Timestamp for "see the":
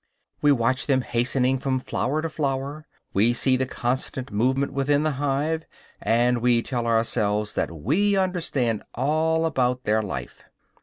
3.33-3.67